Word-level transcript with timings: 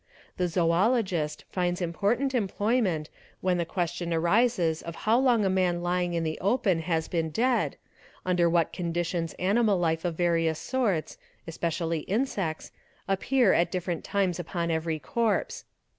The 0.37 0.47
zoologist 0.47 1.45
finds 1.51 1.79
important 1.79 2.33
employment 2.33 3.11
| 3.25 3.41
when 3.41 3.59
the 3.59 3.67
question 3.67 4.11
arises 4.15 4.81
of 4.81 4.95
how 5.05 5.19
long 5.19 5.45
a 5.45 5.47
man 5.51 5.83
lying 5.83 6.15
in 6.15 6.23
the 6.23 6.39
open 6.41 6.79
has 6.79 7.07
been 7.07 7.29
dead, 7.29 7.77
under 8.25 8.49
what 8.49 8.73
conditions 8.73 9.33
animal 9.33 9.77
life 9.77 10.03
of 10.03 10.15
various 10.15 10.57
sorts 10.57 11.19
(especially 11.45 11.99
insects) 11.99 12.71
appear 13.07 13.53
at 13.53 13.69
different 13.69 14.03
times 14.03 14.39
upon 14.39 14.71
every 14.71 14.97
corpse. 14.97 15.65